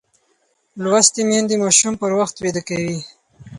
لوستې 0.83 1.21
میندې 1.29 1.55
ماشومان 1.63 1.93
پر 2.01 2.11
وخت 2.19 2.35
ویده 2.39 2.61
کوي. 2.67 2.97